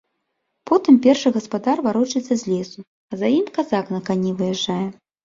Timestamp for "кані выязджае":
4.09-4.81